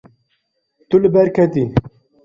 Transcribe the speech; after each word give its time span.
Tu 0.89 0.95
li 1.01 1.09
ber 1.15 1.27
ketî. 1.35 1.63